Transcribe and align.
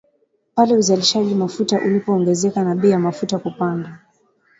pale 0.55 0.75
uzalishaji 0.77 1.35
mafuta 1.35 1.79
ulipoongezeka 1.85 2.63
na 2.63 2.75
bei 2.75 2.91
ya 2.91 2.99
mafuta 2.99 3.39
kupanda 3.39 3.99